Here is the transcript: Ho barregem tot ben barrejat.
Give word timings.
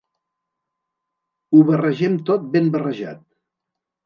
Ho 1.57 1.61
barregem 1.67 2.17
tot 2.31 2.49
ben 2.57 2.73
barrejat. 2.79 3.23